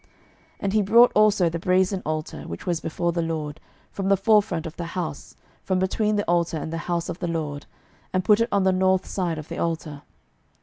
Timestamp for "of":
4.65-4.75, 7.07-7.19, 9.37-9.47